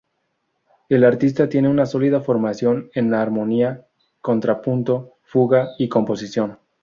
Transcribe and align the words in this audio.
El 0.89 1.03
artista 1.03 1.47
tiene 1.47 1.69
una 1.69 1.85
sólida 1.85 2.21
formación 2.21 2.89
en 2.95 3.13
armonía, 3.13 3.85
contrapunto, 4.19 5.17
fuga 5.21 5.69
y 5.77 5.89
composición. 5.89 6.57